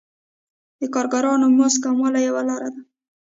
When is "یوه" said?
2.29-2.41